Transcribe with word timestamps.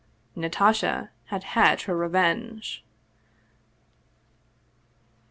Natasha 0.35 1.11
had 1.25 1.43
had 1.43 1.83
her 1.83 1.95
revenge. 1.95 2.83